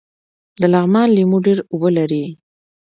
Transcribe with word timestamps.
د 0.59 0.61
لغمان 0.73 1.07
لیمو 1.17 1.37
ډیر 1.45 1.57
اوبه 1.71 1.89
لري 1.97 2.23